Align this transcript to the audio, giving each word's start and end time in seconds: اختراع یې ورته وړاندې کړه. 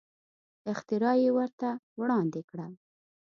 اختراع 0.71 1.15
یې 1.23 1.29
ورته 1.37 1.69
وړاندې 1.99 2.41
کړه. 2.49 2.67